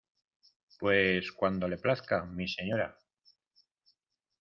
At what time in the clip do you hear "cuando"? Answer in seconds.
1.31-1.67